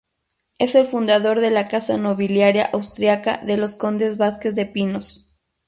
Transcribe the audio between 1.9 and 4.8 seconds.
nobiliaria austríaca de los condes Vasquez de